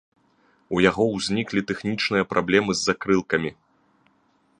[0.77, 3.51] У яго ўзніклі тэхнічныя праблемы з закрылкамі.